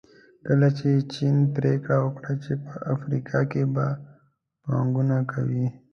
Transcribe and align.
کله 0.47 0.67
چې 0.77 0.89
چین 1.13 1.35
پریکړه 1.55 1.95
وکړه 2.01 2.33
چې 2.43 2.53
په 2.63 2.73
افریقا 2.93 3.39
کې 3.51 3.63
به 3.73 3.87
پانګونه 4.63 5.17
کوي. 5.31 5.65